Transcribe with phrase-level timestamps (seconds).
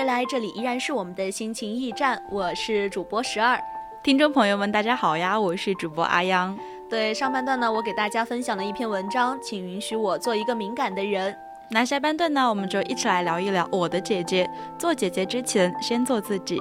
[0.00, 3.60] 回来，这里依然是我们的心情驿站，我是主播十二。
[4.02, 6.58] 听众朋友们，大家好呀，我是主播阿央。
[6.88, 11.36] 对，上半段呢，我给大家分享了一篇文章，请允许我做一个敏感的人。
[11.68, 14.48] 那下半段呢，我们就一起来聊一聊我的姐姐。
[14.78, 16.58] 做姐姐之前，先做自己。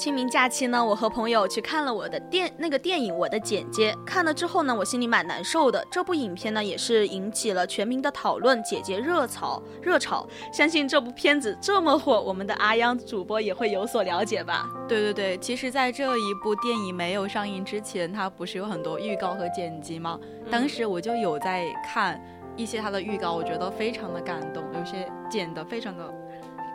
[0.00, 5.86] 清明假期呢，我和朋友去看了我的电那个电影《我的姐姐》，看了之后呢，我心里蛮难受的。
[5.90, 10.26] 这部影片呢，也是引起了全民的讨论，姐姐热潮热潮。
[10.50, 14.70] 相信这部片子这么火，我们的阿央主播也会有所了解吧？
[14.88, 20.18] 对对对，其实，在这一部电影没有上映之前，它不是有很多预告和剪辑吗？
[20.50, 22.18] 当时我就有在看
[22.56, 26.10] 一些它的预告，我觉得非常的感动，有些剪得非常的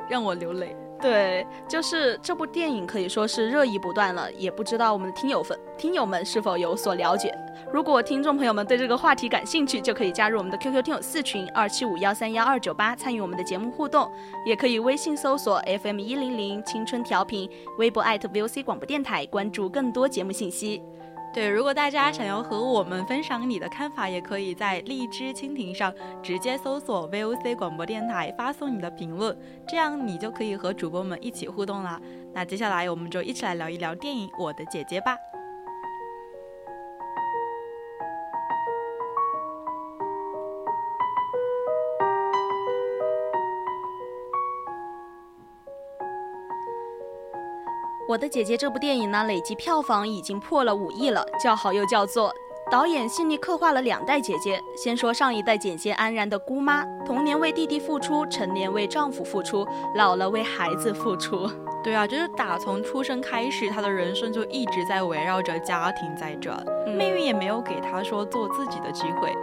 [0.07, 0.77] 让我流泪。
[1.01, 7.31] 对，就是这部电影可以说是热议不断了，也不知道我们的听友粉听友们是否有所了解。
[7.72, 14.09] 如果听众朋友们对这个话题感兴趣，就可以加入我们的 QQ 听友四群二七五幺三幺二九八，参与我们的节目互动，
[14.45, 20.81] 也可以微信搜索 FM 一零零青春调频，微博艾特 VOC 广播电台，关注更多节目信息。
[21.35, 29.38] 对，如果大家想要和我们分享你的看法，也可以在荔枝蜻蜓上直接搜索 VOC 广播电台，发送你的评论，
[29.68, 32.00] 这样你就可以和主播们一起互动了。
[32.34, 35.18] 那接下来我们就一起来聊一聊电影《我的姐姐》吧。
[48.15, 52.33] 我的姐姐这部电影呢，累计票房已经破了五亿了，叫好又叫座。
[52.71, 54.57] 导演细腻刻画了两代姐姐。
[54.77, 59.67] 先说上一代姐姐安然的姑妈，童年为弟弟付出，成年为丈夫付出，
[59.97, 61.45] 老了为孩子付出。
[61.83, 69.35] 对啊，就是打从出生开始，她的人生就一直在围绕着家庭在转，命运也没有给她说做自己的机会，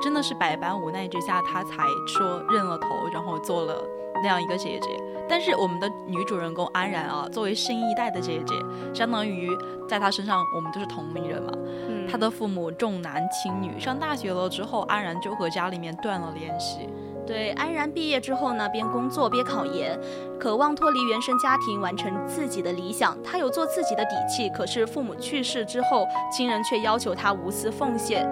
[0.00, 3.84] 真的是百般无奈之下，她才说认了头，然后做了
[4.22, 4.88] 那样一个姐姐。
[5.28, 8.54] 但是我们的女主人公安然啊，作为新一代的姐姐，
[8.92, 9.48] 相当于
[9.88, 11.52] 在她身上我们都是同龄人嘛。
[11.88, 16.88] 嗯，她的父母重男轻女，上大学了之后，安然就和家里面断了联系。
[17.26, 19.96] 对，安然毕业之后呢，边工作边考研，
[20.36, 23.16] 渴望脱离原生家庭，完成自己的理想。
[23.22, 26.04] 她有做自己的底气，可是父母去世之后，
[26.36, 28.28] 亲人却要求她无私奉献。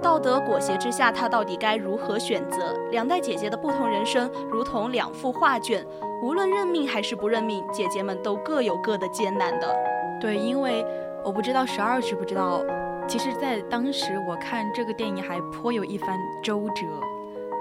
[0.00, 2.74] 道德裹挟之下，他到底该如何选择？
[2.90, 5.86] 两代姐姐的不同人生，如同两幅画卷，
[6.22, 9.76] 无论认命还是不认命，姐姐们都各有各的艰难的。
[10.20, 10.84] 对，因为
[11.24, 12.62] 我不知道十二知不知道，
[13.06, 16.86] 其实，在当时我看这个电影还颇有一番周折。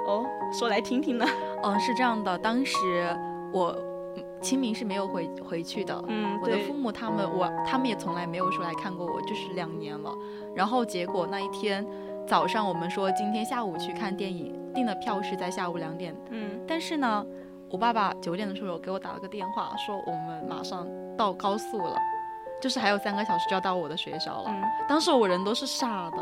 [0.08, 1.26] 哦，说来听听呢。
[1.64, 2.76] 嗯， 是这样的，当时
[3.52, 3.76] 我
[4.42, 6.04] 清明是没有回回去的。
[6.08, 10.12] 嗯，我的父母他们，我他们也从来没有说来看过我，就是两年了。
[10.56, 11.86] 然后结果那一天
[12.30, 16.16] 早上，我们说今天下午去看电影，订的票是在下午两点。
[16.30, 17.26] 嗯，但是呢，
[17.72, 20.88] 我爸爸九点的时候给我打了个电话，说我们马上
[21.18, 21.98] 到高速了，
[22.62, 24.52] 就是还有三个小时就要到我的学校了。
[24.54, 26.18] 嗯，当时我人都是傻的，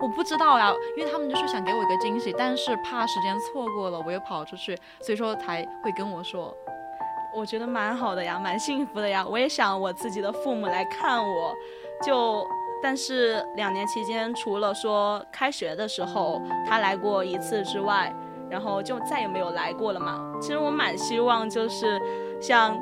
[0.00, 6.54] 我不知道呀，因为他们就是想给我一个惊喜，但是怕时间错过了，我又跑出去，所以说才会跟我说。
[7.34, 9.26] 我觉得蛮好的呀，蛮幸福的呀。
[9.28, 11.54] 我也想我自己的父母来看我，
[12.04, 12.44] 就
[12.82, 18.12] 但是两年期间，除了说开学的时候他来过一次之外，
[18.48, 20.20] 然后就再也没有来过了嘛。
[20.40, 22.00] 其实我蛮希望就是
[22.40, 22.76] 像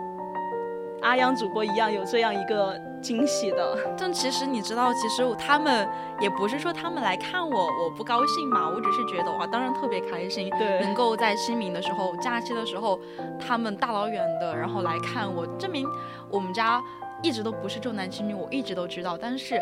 [1.02, 3.76] 阿央主播一样有这样一个惊喜的。
[3.98, 5.88] 但其实你知道，其实他们
[6.20, 12.98] 也不是说他们来看我我不高兴嘛，我只是觉得哇，当然特别开心，对能够在清明的时候、假期的时候，
[13.38, 15.86] 他们大老远的然后来看我，证明
[16.30, 16.82] 我们家
[17.22, 19.60] 一直都不是重男轻女，我一直都知道，但是。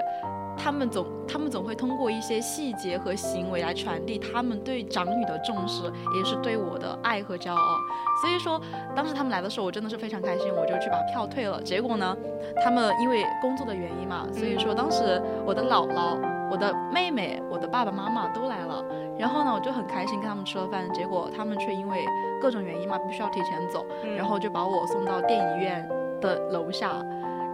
[0.59, 5.83] 他们总，他们总会通过一些细节和行为来传递他们对长女的重视，
[6.17, 7.77] 也是对我的爱和骄傲。
[8.23, 8.59] 所以说，
[8.97, 11.63] 当时他们来的时候，我真的是非常开心，我就去把票退了。
[11.63, 12.17] 结果呢，
[12.65, 16.19] 他们因为工作的原因嘛，所以说当时我的姥姥、
[16.51, 18.83] 我的妹妹、我的爸爸妈妈都来了。
[19.19, 20.91] 然后呢，我就很开心跟他们吃了饭。
[20.95, 22.03] 结果他们却因为
[22.41, 23.85] 各种原因嘛，必须要提前走，
[24.17, 25.87] 然后就把我送到电影院
[26.23, 27.05] 的楼下。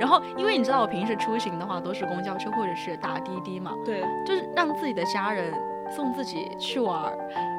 [0.03, 5.55] 然后，因为你知道我平时出行的话都是公交车或者是打滴滴嘛，对，就是让自己的家人
[5.95, 7.17] 送自己去玩儿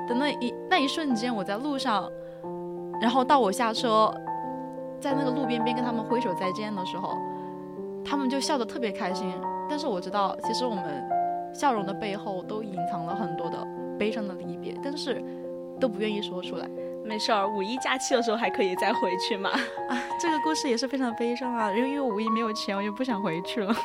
[0.09, 2.11] 的那一那一瞬间，我在路上，
[3.01, 4.13] 然后到我下车，
[4.99, 7.17] 在那个路边边跟他们挥手再见的时候，
[8.03, 9.33] 他们就笑得特别开心。
[9.69, 10.83] 但是我知道，其实我们
[11.53, 13.65] 笑容的背后都隐藏了很多的
[13.97, 15.23] 悲伤的离别，但是
[15.79, 16.69] 都不愿意说出来。
[17.05, 19.49] 没事儿，五一假期的时候还可以再回去嘛。
[19.51, 23.75] 啊，这个故事也是非常悲伤啊，因为因为五一没有钱，我就不想回去了。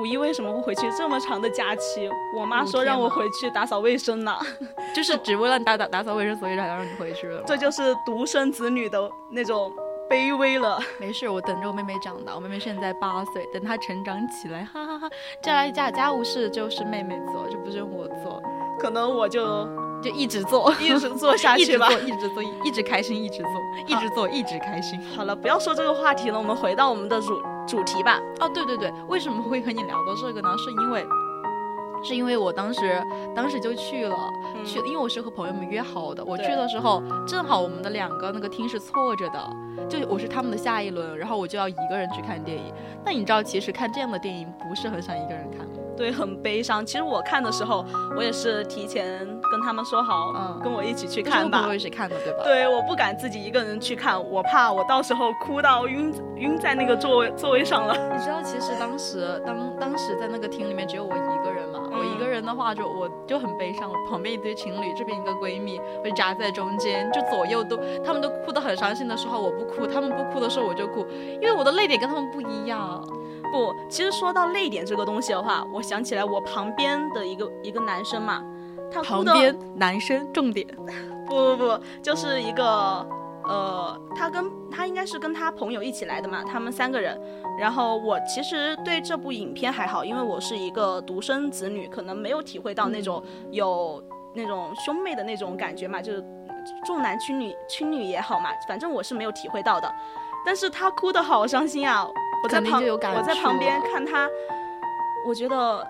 [0.00, 0.88] 五一为什么不回去？
[0.96, 4.34] 这么长的假期，我妈说让我回去打扫卫生呢。
[4.94, 7.42] 就是只为了打打打扫卫生，所以才让你回去了。
[7.44, 9.70] 这就是独生子女的那种
[10.08, 10.78] 卑微了。
[10.98, 12.34] 没事，我等着我妹妹长大。
[12.34, 15.10] 我妹妹现在八岁，等她成长起来，哈哈哈，
[15.42, 18.40] 将来家家务事就是妹妹做，就不是我做。
[18.78, 19.68] 可能我就。
[20.02, 23.50] 就一直做，一直做 下去吧，一直做，一直开心，一直做，
[23.86, 25.00] 一直做，一直开心。
[25.16, 28.20] 好了，不要说这个话题了，我们回到我们的主主题吧。
[28.40, 30.48] 哦，对对对，为什么会和你聊到这个呢？
[30.58, 31.06] 是因为，
[32.02, 33.02] 是因为我当时
[33.34, 34.16] 当时就去了，
[34.64, 39.56] 去，因为我是和朋友们约好的，我去的时候正好我们的两个那个厅是错着的，
[39.88, 42.72] 就我是他们的下一轮，然后我就要一个人去看电影。
[43.04, 45.66] 那你知道，其实看这样的电影不是很想一个人看。
[46.00, 46.84] 对，很悲伤。
[46.84, 47.84] 其实我看的时候，
[48.16, 49.18] 我也是提前
[49.50, 51.74] 跟他们说好，嗯，跟我一起去看吧。
[51.74, 52.42] 一起看的，对吧？
[52.42, 57.94] 对，我不敢自己一个人去看，我怕我到时候哭到晕晕在那个座位座位上了。
[58.10, 63.92] 你知道，其实当时当当时在那个厅里面只有我一个人嘛，我一个人的话就我就很悲伤。
[64.08, 73.06] 旁边一堆情侣，这边一个闺蜜，被夹在中间，就左右都他们都哭得很伤心的时候，我不哭；他们不哭的时候，我就哭，因为我的泪点跟他们不一样。
[73.50, 78.42] 不，其实说到泪点这个东西的话，我想起来我旁边的一个一个男生嘛，
[78.90, 80.66] 他旁边男生重点，
[81.26, 83.06] 不不不，就是一个
[83.44, 87.20] 呃，他跟他应该是跟他朋友一起来的嘛，他们三个人。
[87.58, 94.02] 然后我其实对这部影片还好，因为我是一个独生子女，可能没有体会到那种有
[94.34, 96.24] 那种兄妹的那种感觉嘛，就是
[96.84, 99.92] 重男轻女轻女也好嘛，反正我是没有体会到的。
[100.46, 102.06] 但是他哭的好伤心啊！
[102.42, 104.28] 我在旁，我在旁边看他，
[105.26, 105.86] 我觉得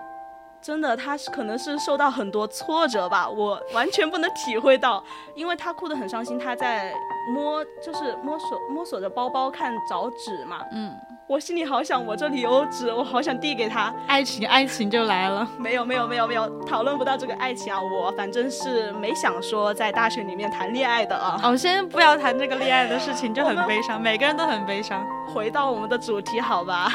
[0.61, 5.03] 真的他是可能是受到很多挫折吧，我完全不能体会到，
[5.35, 6.93] 因为他哭得很伤心，他在
[7.33, 10.95] 摸，就是摸索摸索着包包看找纸嘛，嗯。
[11.31, 13.95] 我心里好想，我这里有纸，我好想递给他。
[14.05, 15.47] 爱情，爱情就来了。
[15.57, 17.79] 没有，没有，没有，没有，讨论不到这个爱情啊。
[17.81, 21.39] 我反正是没想说在大学里面谈恋爱的啊。
[21.41, 25.07] 哦，先不要谈这个恋爱的事情，就很悲伤，每个人都很悲伤。
[25.33, 26.91] 回到我们的主题，好吧。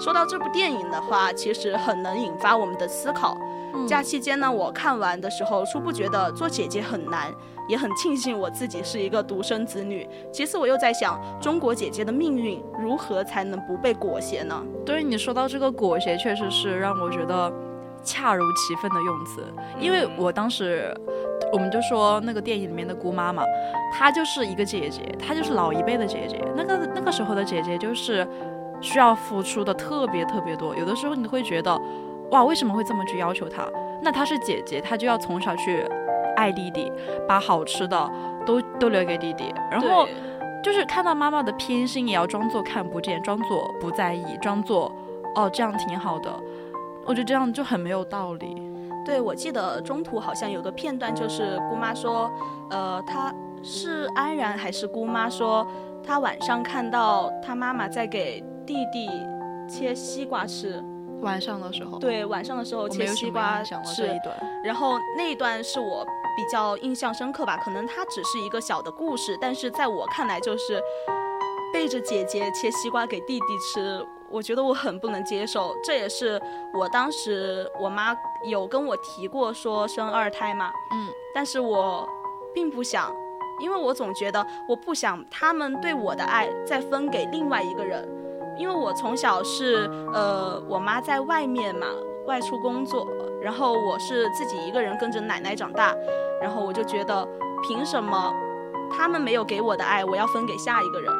[0.00, 3.38] 说到这部电影的话，其实很能引发我们的思考。
[3.86, 7.32] 假期间呢，我看完的时候，初步觉得做姐姐很难。
[7.68, 10.08] 也很庆幸我自己是一个独生子女。
[10.32, 14.60] 其次，我又在想，中国姐姐的命运如何才能不被裹挟呢？
[14.84, 17.52] 对你说到这个裹挟，确实是让我觉得
[18.02, 19.44] 恰如其分的用词。
[19.78, 20.94] 因为我当时，
[21.52, 23.42] 我们就说那个电影里面的姑妈嘛，
[23.92, 26.42] 她就是一个姐姐，她就是老一辈的姐姐。
[26.56, 28.26] 那个那个时候的姐姐就是
[28.80, 30.74] 需要付出的特别特别多。
[30.74, 31.78] 有的时候你会觉得，
[32.30, 33.68] 哇，为什么会这么去要求她？
[34.02, 35.84] 那她是姐姐，她就要从小去。
[36.38, 36.90] 爱弟弟，
[37.26, 38.10] 把好吃的
[38.46, 40.06] 都都留给弟弟，然后
[40.62, 44.92] 就是看到妈妈的偏心，也要装作看不见，装作不在意，装作
[45.34, 46.30] 哦这样挺好的。
[47.04, 48.62] 我觉得这样就很没有道理。
[49.04, 52.30] 对，我记得中途好像有个片段，就是姑妈说，
[52.70, 55.66] 呃，她是安然还是姑妈说，
[56.04, 59.08] 她晚上看到她妈妈在给弟弟
[59.68, 60.80] 切西瓜吃。
[61.20, 64.08] 晚上的时候，对，晚上的时候切西瓜吃，
[64.62, 66.06] 然后那一段是我
[66.38, 70.80] 比较印象深刻吧，可能它只是一个小的故事，但是在我看来就是
[71.72, 75.74] 背着姐姐切西瓜给弟弟吃，我觉得我很不能接受。
[75.82, 76.40] 这也是
[76.72, 78.16] 我当时我妈
[78.48, 82.08] 有跟我提过说生二胎嘛，嗯，但是我
[82.54, 83.12] 并不想，
[83.60, 88.08] 因为我总觉得我不想他们对我的爱再分给另外一个人。
[88.56, 91.86] 因为我从小是呃，我妈在外面嘛，
[92.26, 93.06] 外出工作，
[93.42, 95.94] 然后我是自己一个人跟着奶奶长大，
[96.40, 97.26] 然后我就觉得，
[97.66, 98.32] 凭什么
[98.90, 101.12] 他们没有给我的爱，我要分给下一个人？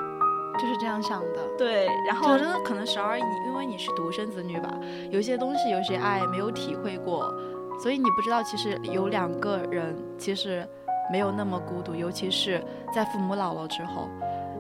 [0.58, 1.38] 就是这样想的。
[1.56, 4.68] 对，然后我觉得可能十二，你因为你是独生子女吧，
[5.10, 7.32] 有些东西有些爱没有体会过，
[7.80, 10.66] 所以你不知道其实有两个人其实
[11.12, 12.60] 没有那么孤独，尤其是
[12.92, 14.08] 在父母老了之后。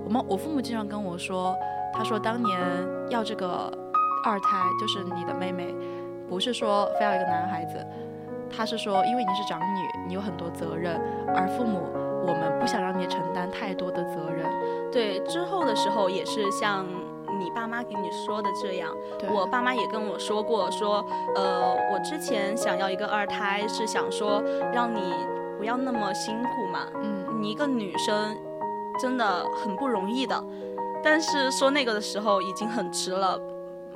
[0.04, 1.52] 我们我父母经常跟我说，
[1.92, 2.60] 他说当年
[3.10, 3.68] 要这个
[4.24, 5.74] 二胎，就是你的妹妹，
[6.28, 7.84] 不是说非要一个男孩子，
[8.50, 11.00] 他是说因为你是长女，你有很多责任，
[11.34, 11.80] 而父母
[12.26, 14.46] 我们不想让你承担太多的责任。
[14.92, 16.86] 对，之后的时候也是像
[17.38, 18.90] 你爸妈给你说的这样，
[19.32, 21.04] 我爸妈也跟我说过，说
[21.34, 24.42] 呃，我之前想要一个二胎，是想说
[24.72, 25.14] 让你
[25.58, 28.36] 不要那么辛苦嘛，嗯，你一个女生。
[29.00, 30.44] 真的很不容易的，
[31.04, 33.40] 但是说那个的时候已经很迟了，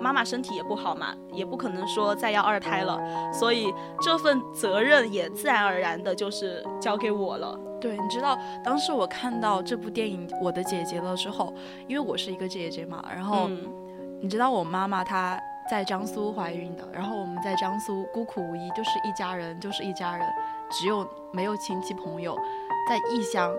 [0.02, 3.00] 妈妈身体也不好嘛，也不可能说再要二胎了，
[3.32, 7.58] 所以这份责任也自然而然的就是交给我了。
[7.80, 11.54] 对，你知道当时我看到这部电影《我的姐姐》了之后，
[11.86, 13.48] 因为我是一个姐姐嘛，然后
[14.20, 15.40] 你知道我妈妈她
[15.70, 20.28] 在江苏怀孕的，然后我们在江苏孤苦无依，就是一家人就是一家人，
[20.70, 22.36] 只有没有亲戚朋友，
[22.88, 23.52] 在异乡。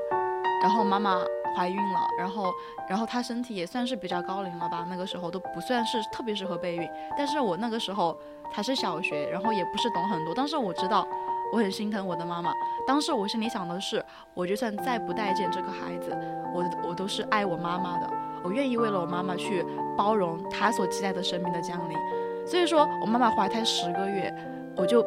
[0.62, 1.20] 然后妈妈
[1.56, 2.52] 怀孕了，然后，
[2.90, 6.90] 然后她身体也算是比较高龄了吧，那个时候都不算是特别适合备孕。
[7.18, 8.18] 但是我那个时候
[8.54, 11.08] 才是小学，然后也不是懂很多，但是我知道
[11.52, 12.52] 我很心疼我的妈妈。
[12.86, 16.18] 当时我心里想的是，我就算再不待见这个孩子，
[16.54, 18.10] 我我都是爱我妈妈的，
[18.44, 19.66] 我愿意为了我妈妈去
[19.98, 21.98] 包容她所期待的生命的降临。
[22.46, 24.34] 所以说我妈妈怀胎十个月，
[24.76, 25.06] 我就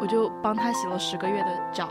[0.00, 1.88] 我就帮她洗了十个月的脚。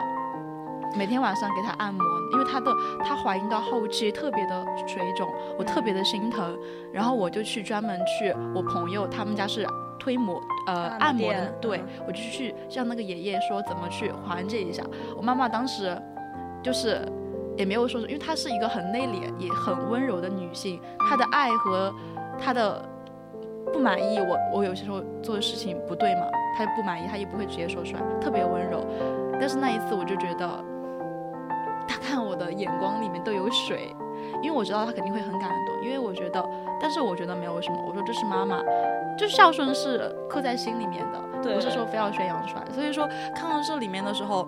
[0.97, 2.73] 每天晚上给她按摩，因为她的
[3.03, 6.57] 她怀孕到后期特别的水肿，我特别的心疼，
[6.93, 9.67] 然后我就去专门去我朋友他们家是
[9.99, 14.83] 推摩呃按摩的，对我就去向那个爷爷说怎么去缓解一下。
[15.17, 15.95] 我妈妈当时
[16.63, 17.01] 就是
[17.57, 21.93] 也没有说，因为她是一个很内敛也很温柔的女性，她的爱和
[22.39, 22.83] 她的
[23.73, 28.85] 不满意，我我有些时候做的事情不对嘛，她不满意，她也不会直接说出来，特别温柔。
[29.39, 30.63] 但是那一次我就觉得。
[31.87, 33.95] 他看我的眼光里面都有水，
[34.41, 36.43] 因为我知道他肯定会很感动，因为我觉得，
[36.81, 37.77] 但是我觉得没有什么。
[37.87, 38.59] 我说这是妈妈，
[39.17, 42.65] 就孝顺是刻在心里面的，不是说非要宣扬出来。
[42.71, 44.47] 所以说看到这里面的时候，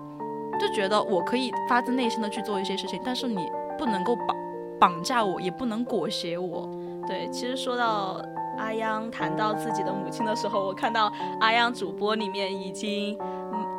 [0.60, 4.36] 就觉得我可以发自内心的去做一些事情，但是你不能够绑
[4.80, 6.68] 绑架我，也不能裹挟我。
[7.06, 8.20] 对，其实说到
[8.58, 13.18] 阿央谈到自己的母亲的时候，我看到阿央主播里面已经。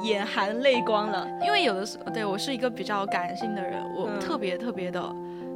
[0.02, 5.02] 眼含泪光了，因为有的时候，对我是一个比较感性的人，我特别特别的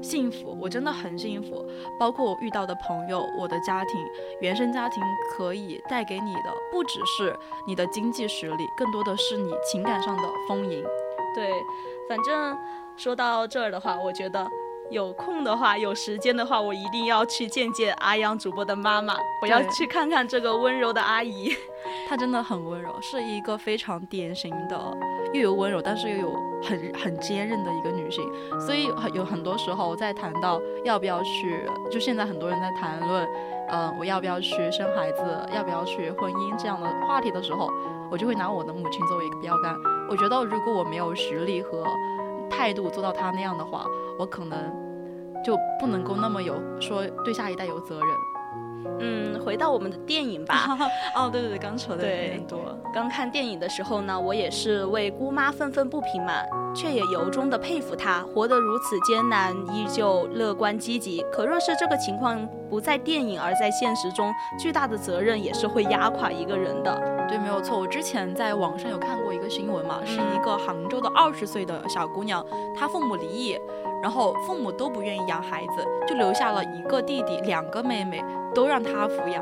[0.01, 1.65] 幸福，我真的很幸福。
[1.99, 3.99] 包括我遇到的朋友，我的家庭，
[4.41, 7.35] 原生家庭可以带给你的，不只是
[7.67, 10.83] 你的经济实力，更多的是你情感上的丰盈。
[11.33, 11.51] 对，
[12.09, 12.57] 反正
[12.97, 14.45] 说到这儿的话，我觉得。
[14.91, 21.55] 有空的话，有时间的话，我一定要去见见阿央主播的妈妈，我要去看看这个温柔的阿姨。
[22.07, 24.97] 她真的很温柔，是一个非常典型的，
[25.33, 28.23] 又有温柔，但是又有很很坚韧的一个女性。
[28.59, 33.27] 所以有很多时候在谈到要不要去，就现在很多人在谈论，
[33.69, 35.23] 嗯，我要不要去生孩子，
[35.53, 37.69] 要不要去婚姻这样的话题的时候，
[38.11, 39.75] 我就会拿我的母亲作为一个标杆。
[40.09, 41.83] 我觉得如果我没有实力和
[42.55, 43.85] 态度做到他那样的话，
[44.19, 44.57] 我可能。
[45.45, 48.07] 就不能够那么有说对下一代有责任。
[49.01, 50.69] 嗯，回到我们的电影吧。
[51.17, 52.59] 哦，对对对，刚扯的有点多。
[52.93, 56.31] 刚看电影的时候呢，我也是为姑妈愤愤不平嘛，
[56.73, 61.21] 却也由衷的佩服她，活得如此艰难，依旧乐观积极。
[61.29, 67.12] 可若是这个情况不在电影，而在现实中，巨大的责任也是会压垮一个人的。
[67.27, 67.79] 对，没有错。
[67.79, 73.57] 我之前在网上有看过一个新闻嘛，是一个杭州的二十岁的小姑娘，她父母离异。
[74.01, 78.21] 然后父母都不愿意养孩子，就留下了一个弟弟，两个妹妹
[78.53, 79.41] 都让她抚养。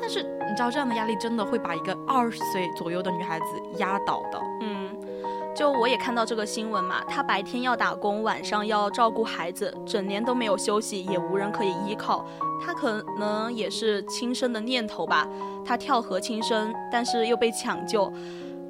[0.00, 3.44] 但是你知道这样的压力真的会把一个二十岁左右的女孩子
[3.76, 4.40] 压倒的。
[4.62, 4.88] 嗯，
[5.54, 12.24] 就我也看到这个新闻嘛，她白天要打工，晚上要照顾孩子，整年都没有休息，也无人可以依靠。
[12.64, 15.28] 她可能也是轻生的念头吧，
[15.64, 18.10] 她跳河轻生，但是又被抢救，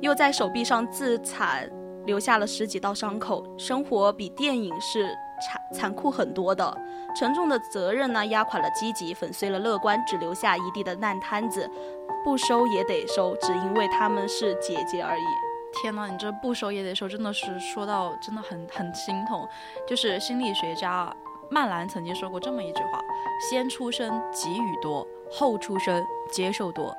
[0.00, 1.70] 又在手臂上自残。
[2.04, 5.06] 留下了十几道伤口，生活比电影是
[5.40, 6.76] 残残酷很多的。
[7.14, 11.70] 沉重的责任呢，压垮了积极，粉碎了乐观，只留下一地的烂摊子。
[12.24, 15.51] 不收也得收，只因为他们是姐姐而已。
[15.74, 19.48] 天呐，你这不收也得收，真的是说到真的很很心痛。
[19.86, 21.12] 就是心理学家
[21.50, 23.00] 曼兰曾经说过这么一句话
[23.50, 26.94] ：“先出生给予多，后出生接受多。”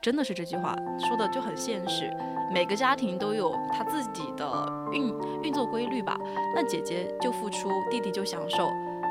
[0.00, 2.10] 真的是这句话说的就很现实。
[2.50, 6.16] 每个家庭都有他自己的运运作规律吧。
[6.54, 8.70] 那姐姐就付出，弟弟就享受。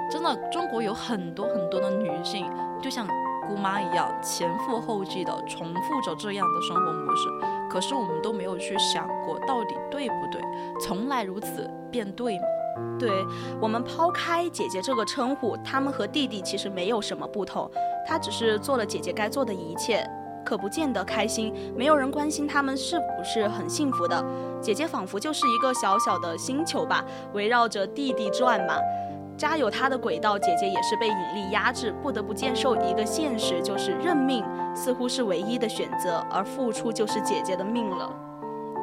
[0.10, 2.50] 真的，中国有很多很多的女性，
[2.82, 3.06] 就像
[3.48, 7.30] 姑妈一样，前赴后继的重复着这样的生活模式。
[7.76, 10.42] 可是我们都没有去想过，到底对不对？
[10.82, 12.46] 从来如此，便对吗？
[12.98, 13.12] 对
[13.60, 17.70] 我们抛开姐姐这个称呼，他们和弟弟其实没有什么不同，
[18.08, 20.10] 她只是做了姐姐该做的一切。
[20.46, 24.24] 可不见得开心，没有人关心他们是不是很幸福的。
[24.62, 27.04] 姐姐仿佛就是一个小小的星球吧，
[27.34, 28.76] 围绕着弟弟转嘛。
[29.38, 38.10] 家有他的轨道，姐姐也是被引力压制，不得不接受一个现实，就是认命似乎是唯一的选择，而付出就是姐姐的命了。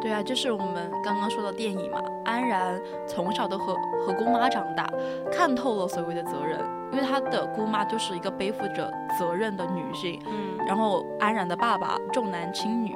[0.01, 2.01] 对啊，就是我们刚刚说到电影嘛。
[2.25, 4.89] 安然从小都和和姑妈长大，
[5.31, 6.59] 看透了所谓的责任，
[6.93, 10.21] 因为他的姑妈就是一个背负着责任的女性。
[10.27, 12.95] 嗯，然后安然的爸爸重男轻女，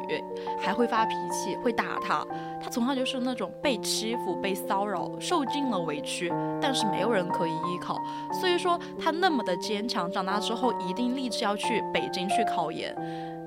[0.60, 2.24] 还会发脾气，会打她，
[2.62, 8.00] 她从小就是那种被欺负、被骚扰、受尽了委屈，但是没有人可以依靠。
[8.32, 12.94] 所以说她那么的坚强，长大之后一定立志要去北京去考研，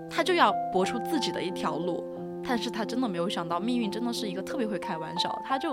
[0.10, 2.04] 她就要搏出自己的一条路。
[2.48, 5.72] 但是她真的没有想到，命运真的是一个特别会开玩笑，她就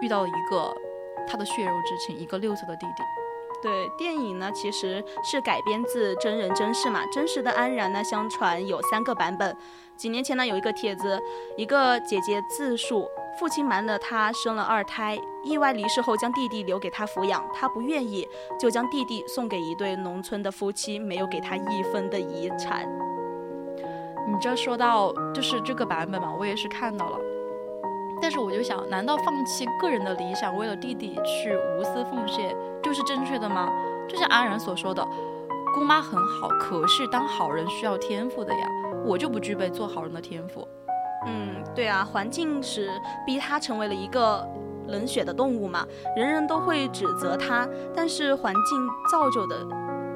[0.00, 0.74] 遇到了一个
[1.28, 3.02] 他的血肉之亲，一个六岁的弟弟。
[3.62, 9.56] 对，电影呢其实是改编自真人真事嘛，真实的安然呢，相传有三个版本。
[9.96, 11.20] 几年前呢有一个帖子，
[11.56, 13.08] 一个姐姐自述，
[13.40, 18.28] 父亲瞒了她生了二胎，意外离世后将弟弟留给她抚养，她不愿意，
[18.60, 22.86] 就将弟弟送给一对农村的夫妻，没有给她一分的遗产。
[24.28, 27.18] 你这说到就是这个版本嘛，我也是看到了，
[28.20, 33.70] 但是我就想，难道放弃个人的理想，为了弟弟去无私奉献，就是正确的吗？
[34.08, 35.06] 就像安然所说的，
[35.74, 38.68] 姑妈很好，可是当好人需要天赋的呀，
[39.04, 40.66] 我就不具备做好人的天赋。
[41.26, 42.90] 嗯，对啊，环境是
[43.26, 44.46] 逼他成为了一个
[44.86, 49.56] 冷血的动物嘛，人人都会指责他，但是环境造就的。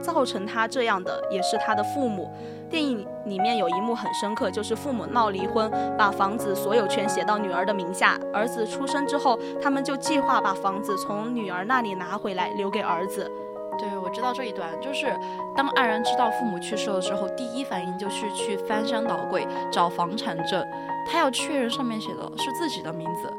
[0.00, 2.32] 造成他这样的也是他的父母。
[2.70, 8.18] 电影里面有一幕很深刻，就是父母闹离婚，把房子所有权写到女儿的名下。
[8.32, 13.30] 儿子出生之后，他们就计划把房子从女儿那里拿回来，留给儿子。
[13.76, 15.18] 对，我知道这一段，就是
[15.56, 20.64] 当爱人知道父母去世了之后，第一反应就是去翻箱倒柜找房产证，
[21.06, 23.32] 他要确认上面写的是自己的名字。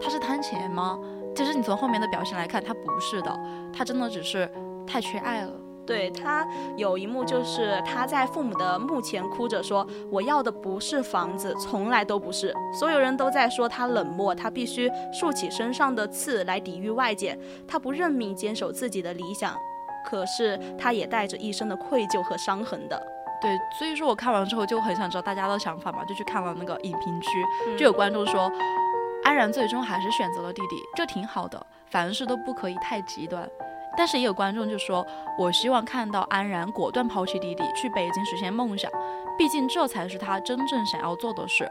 [0.00, 0.98] 他是贪钱吗？
[1.34, 3.40] 其实你从后面的表现来看，他不是的，
[3.72, 4.48] 他真的只是
[4.86, 5.50] 太缺爱了。
[5.86, 6.46] 对他
[6.76, 17.38] 有一幕，就是他在父母的墓前哭着说：“我要的不是房子，从来都不是。”所有人都在说他冷漠，他必须竖起身上的刺来抵御外界。
[17.68, 19.56] 他不认命，坚守自己的理想，
[20.04, 23.00] 可是他也带着一身的愧疚和伤痕的。
[23.40, 27.28] 对，所以说我看完之后就很想知道大家的想法嘛，就去看了那个影评区，
[27.76, 28.50] 就有观众说，
[29.24, 33.48] 安然最终还是选择了弟弟，这挺好的，凡事都不可以太极端。
[33.96, 35.06] 但是也有观众就说
[35.38, 38.90] ：“我希望看到安然果断抛弃弟弟，去北京实现梦想，
[39.38, 41.70] 毕竟这才是他真正想要做的事。”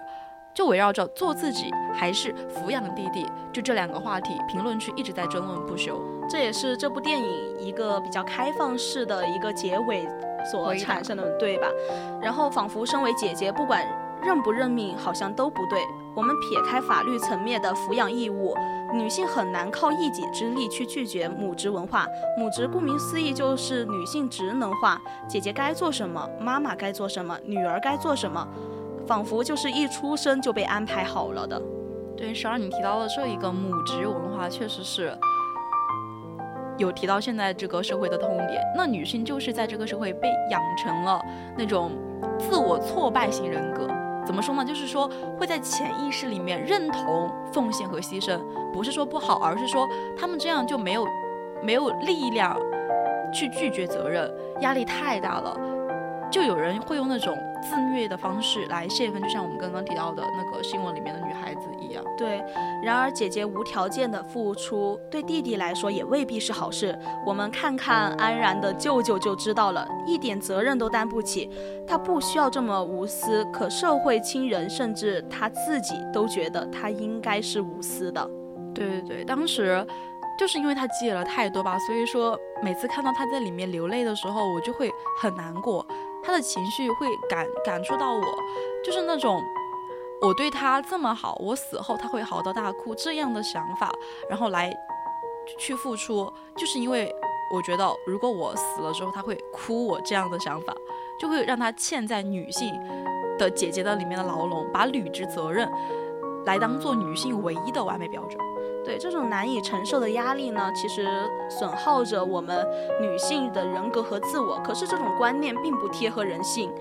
[0.55, 6.01] 就围绕着做自己还是抚养弟弟，就这两个话题，评论区一直在争论不休。
[6.29, 10.07] 这也是这部电影一个比较开放式的一个结尾
[10.49, 11.67] 所产生的，对吧？
[12.21, 13.85] 然后仿佛身为姐姐，不管
[14.23, 15.81] 认不认命，好像都不对。
[16.15, 18.55] 我们撇开法律层面的抚养义务。
[18.93, 22.07] 女性很难靠一己之力去拒绝母职文化。
[22.37, 28.47] 母职顾名思义就是女性职能化，姐姐该做什么，妈妈该做什么，女儿该做什么，
[29.05, 31.61] 仿佛就是一出生就被安排好了的。
[32.15, 35.17] 对，十二，你提到的这一个母职文化，确实是
[36.77, 38.61] 有提到现在这个社会的痛点。
[38.75, 41.21] 那女性就是在这个社会被养成了
[41.57, 41.91] 那种
[42.39, 43.87] 自我挫败型人格。
[44.25, 44.65] 怎么说呢？
[44.65, 48.39] 就是说会在潜意识里面认同奉献和牺牲，
[48.73, 51.07] 不是说不好，而是说他们这样就没有
[51.63, 52.57] 没有力量
[53.33, 55.55] 去拒绝责任，压力太大了。
[56.31, 57.37] 就有人会用那种
[57.69, 62.03] 自虐的方式来泄愤，就像我们刚刚提到的那个新闻里面的女孩子一样。
[62.17, 62.43] 对，
[62.83, 66.97] 然而姐姐无条件的付出，对弟弟来说也未必是好事。
[67.25, 71.49] 我们看看安然的舅舅就知道了，一点责任都担不起。
[71.87, 78.29] 他不需要这么无私，可社会亲人甚至他自己都觉得他应该是无私的。
[78.73, 79.85] 对对对，当时
[80.37, 85.85] 就是因为他积累了太多吧，所以说每次看到他在里面流泪的时候，我就会很难过。
[86.25, 88.23] 他的情绪会感感触到我，
[88.83, 89.41] 就是那种
[90.21, 93.93] 我对他这么好，我死后他会嚎啕大哭这样的想法，
[94.29, 94.73] 然后来
[95.59, 97.13] 去付出，就是因为
[97.53, 100.73] 我觉得如果我死了之后他会哭我这样的想法，
[101.19, 102.73] 就会让他嵌在女性
[103.37, 105.71] 的姐姐的里面的牢笼，把履职责任
[106.45, 108.44] 来当做女性唯一的完美标准。
[108.85, 111.07] 对这种难以承受的压力呢，其实
[111.49, 112.65] 损耗着我们
[113.01, 114.61] 女性的人格和自我。
[114.63, 116.71] 可是这种观念并不贴合人性。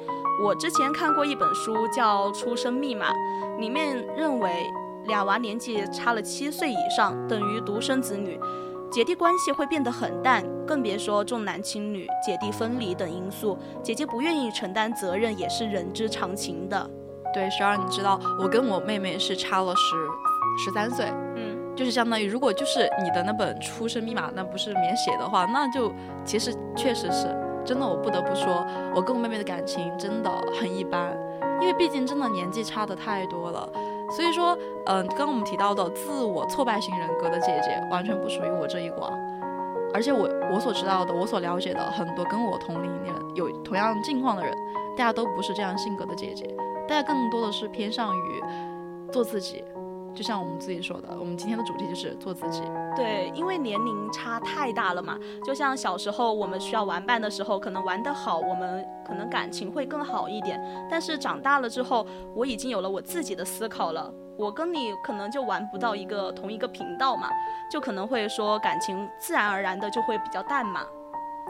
[0.42, 3.12] 我之前看过一本书叫《出生密码》，
[3.58, 4.70] 里面认为
[5.06, 8.38] 俩娃年纪差了七岁以上等于独生子女，
[8.90, 13.56] 姐弟关系会变得很淡，更别说重男轻女、姐弟分离等因素。
[13.82, 16.90] 姐姐不愿意承担责任也是人之常情的。
[17.32, 21.06] 对，十二，你知道我跟我妹妹是差了十十三岁。
[21.76, 25.92] 就是相当于，如果就是你的那本出生密码那不是免写的话，那就
[26.24, 27.26] 其实确实是
[27.64, 27.86] 真的。
[27.86, 31.16] 我不得不说，我跟我妹妹的感情真的很一般，
[31.60, 33.68] 因为毕竟真的年纪差的太多了。
[34.10, 34.56] 所以说，
[34.86, 39.10] 嗯，刚刚我们提到的自我挫败型人格的姐姐，完全不属于我这一挂。
[39.92, 44.52] 而且我我所知道的，我所了解的很多跟我同龄人有同样境况的人，
[44.96, 46.46] 大家都不是这样性格的姐姐，
[46.86, 48.42] 大家更多的是偏向于
[49.10, 49.64] 做自己。
[50.14, 52.62] 就像我们自己说的，我们今天的主题就是做自己。
[52.94, 55.18] 对，因为年龄差太大了嘛。
[55.44, 60.60] 就像小时候我们需要玩伴的时候，可能玩得好，我们可能感情会更好一点。
[60.88, 67.28] 但是长大了之后，我已经有了我自己的思考了，我跟你可能就玩不到一个同一个频道嘛，
[67.70, 70.82] 就可能会说感情自然而然的就会比较淡嘛。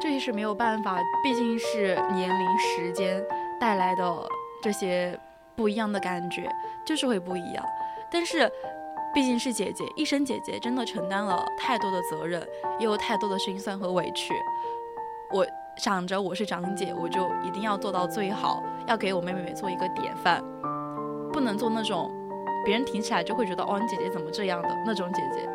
[0.01, 3.23] 这也是没有办法，毕竟是年龄、时间
[3.61, 4.13] 带来的
[4.63, 5.17] 这些
[5.55, 6.51] 不一样的感觉，
[6.85, 7.65] 就是会不一样。
[8.15, 8.49] 但是，
[9.13, 12.41] 毕竟是姐姐，一生姐姐真的承担了太多的责任，
[12.79, 14.33] 也有太多的心酸和委屈。
[15.33, 15.45] 我
[15.77, 20.41] 想着我是长姐，我就一定要做到最好，要给我妹妹做一个典范，
[21.33, 22.09] 不能做那种
[22.65, 25.49] 别人听起来就会觉得哦，你姐姐怎么这样的那种姐姐。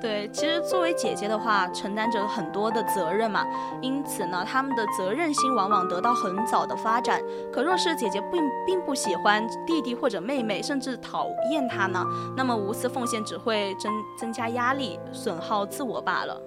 [0.00, 3.44] 对，其实作为姐姐的话，承担着很多的责任嘛，
[3.82, 7.20] 因此呢，他们的责任心往往得到很早的发展。
[7.52, 12.04] 可若是姐姐并并不喜欢弟弟或者妹妹，甚至讨厌他呢，
[12.36, 16.40] 那么无私奉献只会增增加压力，损耗自我罢了。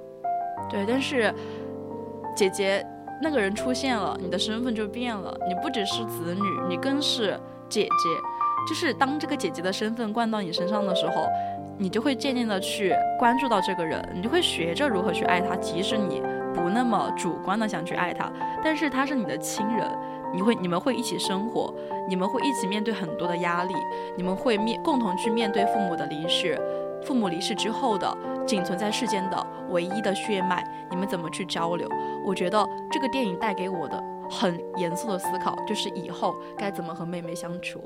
[0.69, 1.33] 对，但是
[2.33, 2.85] 姐姐
[3.21, 7.37] 那个人出现了，你的身份就变了，你不只是子女，你更是
[7.67, 8.09] 姐姐。
[8.69, 11.27] 就是当这个姐姐的身份灌到你身上的时候。
[11.81, 15.55] 你就会渐渐的去关注到这个人，你就会学着如何去爱他。
[15.55, 16.21] 即使你
[16.53, 18.31] 不那么主观的想去爱他，
[18.63, 19.89] 但是他是你的亲人，
[20.31, 21.73] 你会你们会一起生活，
[22.07, 23.73] 你们会一起面对很多的压力，
[24.15, 26.55] 你们会面共同去面对父母的离世，
[27.03, 28.15] 父母离世之后的
[28.45, 31.89] 仅存在世间的唯一的血脉，你们怎么去交流？
[32.23, 37.81] 我觉得这个电影带给我的很严肃的思考，就是以后该怎么和妹妹相处。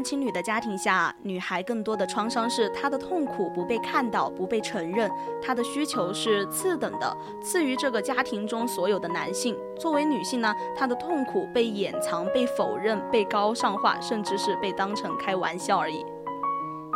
[0.00, 5.10] 重男轻女的家庭下，女孩更多的创伤是她的痛苦不被看到、不被承认，
[5.42, 9.54] 她的需求是次等的，次于这个家庭中所有的男性。
[9.78, 16.02] 作为女性呢，她的痛苦被掩藏、被否认、被高尚化，甚至是被当成开玩笑而已。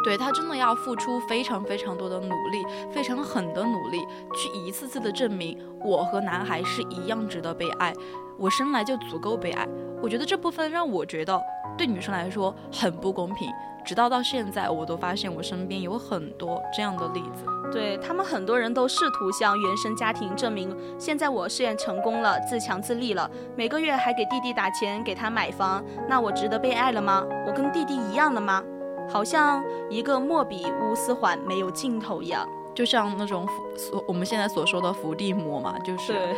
[0.03, 7.93] 对她真的要付出非常非常多的努力，非常狠的努力，去一次次的证明我和男孩是一样值得被爱，
[8.39, 9.69] 我生来就足够被爱。
[10.03, 11.39] 我觉得这部分让我觉得。
[11.77, 13.51] 对女生来说很不公平，
[13.85, 17.45] 直到到现在，我都发现我身边有很多这样的例子。
[17.73, 27.25] 对他们，很多人都试图向原生家庭证明，现在我试验成功了，自强自立了，每个月还给弟弟打钱给他买房，那我值得被爱了吗？
[27.47, 28.63] 我跟弟弟一样了吗？
[29.09, 36.35] 好像一个莫比乌斯环没有尽头一样，就像那种所我们现在所说的伏地魔嘛，就是。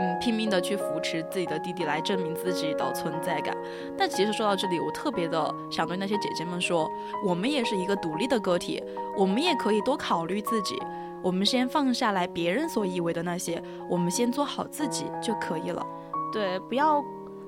[0.00, 3.54] 嗯，拼命的去扶持自己的弟弟来证明自己的存在感。
[3.98, 6.90] 但其实说到这里，我特别的想对那些姐姐们说，
[7.24, 8.82] 我们也是一个独立的个体，
[9.16, 10.80] 我们也可以多考虑自己。
[11.22, 15.86] 我们先放下来别人所以为的那些，我们先做好自己就可以了。
[16.32, 17.04] 对，不要。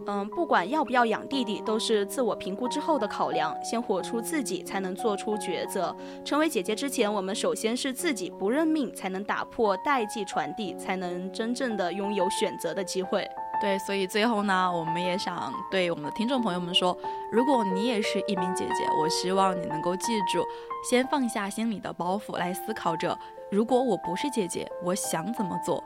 [0.07, 3.57] 嗯，不管要不要养弟弟，都是自我评估之后的考量。
[3.63, 5.95] 先活出自己，才能做出抉择。
[6.25, 13.29] 成为姐姐之前，我们首先是自己不认命，才能打破代际传递，才能真正的拥有选择的机会。
[13.61, 16.97] 对，所以最后呢，我们也想对我们的听众朋友们说，
[17.31, 20.45] 如果你也是一名姐姐，我希望你能够记住，
[20.91, 23.17] 先放下心里的包袱，来思考着，
[23.53, 25.83] 如果我不是姐姐，我想怎么做，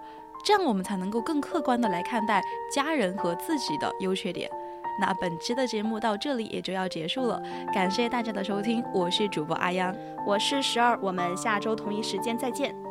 [0.47, 4.49] 这样我们才能够更客观的来看待家人和自己的优缺点。
[5.01, 7.43] 那本期的节目到这里也就要结束了，
[7.75, 9.93] 感谢大家的收听，我是主播阿央，
[10.25, 12.86] 我是十二，我们下周同一时间再见。